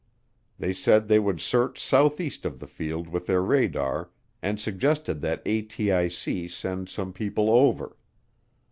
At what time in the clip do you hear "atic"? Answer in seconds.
5.45-6.49